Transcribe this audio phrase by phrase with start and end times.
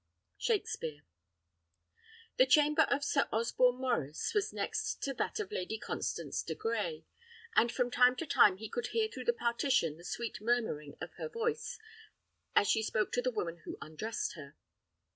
[0.39, 1.03] Shakspere.
[2.37, 7.05] The chamber of Sir Osborne Maurice was next to that of Lady Constance de Grey,
[7.55, 11.13] and from time to time he could hear through the partition the sweet murmuring of
[11.19, 11.77] her voice,
[12.55, 14.55] as she spoke to the woman who undressed her.